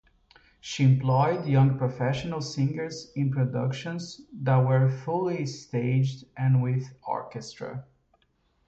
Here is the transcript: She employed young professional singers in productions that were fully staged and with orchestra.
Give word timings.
She 0.59 0.83
employed 0.83 1.45
young 1.45 1.77
professional 1.77 2.41
singers 2.41 3.11
in 3.15 3.29
productions 3.31 4.19
that 4.41 4.57
were 4.57 4.89
fully 4.89 5.45
staged 5.45 6.25
and 6.35 6.63
with 6.63 6.91
orchestra. 7.05 7.85